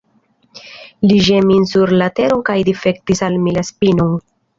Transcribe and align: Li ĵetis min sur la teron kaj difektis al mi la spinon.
Li 1.09 1.17
ĵetis 1.27 1.45
min 1.49 1.67
sur 1.71 1.93
la 2.01 2.07
teron 2.19 2.41
kaj 2.47 2.55
difektis 2.71 3.21
al 3.29 3.37
mi 3.45 3.55
la 3.59 3.65
spinon. 3.69 4.17